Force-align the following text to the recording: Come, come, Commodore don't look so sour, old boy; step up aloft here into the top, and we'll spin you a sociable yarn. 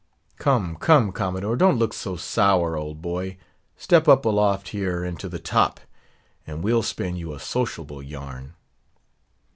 Come, 0.39 0.77
come, 0.77 1.11
Commodore 1.11 1.55
don't 1.55 1.77
look 1.77 1.93
so 1.93 2.15
sour, 2.15 2.75
old 2.75 3.03
boy; 3.03 3.37
step 3.77 4.07
up 4.07 4.25
aloft 4.25 4.69
here 4.69 5.05
into 5.05 5.29
the 5.29 5.37
top, 5.37 5.79
and 6.47 6.63
we'll 6.63 6.81
spin 6.81 7.17
you 7.17 7.35
a 7.35 7.39
sociable 7.39 8.01
yarn. 8.01 8.55